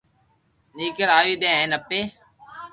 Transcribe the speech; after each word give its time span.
ني 0.75 0.85
کراوي 0.97 1.33
دي 1.41 1.47
ھين 1.55 1.71
اپي 1.77 2.01